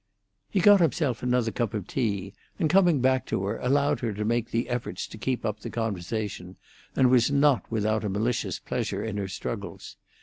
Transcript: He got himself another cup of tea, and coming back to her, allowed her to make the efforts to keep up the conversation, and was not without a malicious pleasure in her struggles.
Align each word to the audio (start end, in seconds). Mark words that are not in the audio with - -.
He 0.49 0.61
got 0.61 0.81
himself 0.81 1.21
another 1.21 1.51
cup 1.51 1.75
of 1.75 1.85
tea, 1.85 2.33
and 2.57 2.71
coming 2.71 3.01
back 3.01 3.23
to 3.27 3.43
her, 3.45 3.59
allowed 3.59 3.99
her 3.99 4.11
to 4.13 4.25
make 4.25 4.49
the 4.49 4.67
efforts 4.67 5.05
to 5.05 5.15
keep 5.15 5.45
up 5.45 5.59
the 5.59 5.69
conversation, 5.69 6.55
and 6.95 7.11
was 7.11 7.29
not 7.29 7.69
without 7.69 8.03
a 8.03 8.09
malicious 8.09 8.57
pleasure 8.57 9.03
in 9.05 9.17
her 9.17 9.27
struggles. 9.27 9.97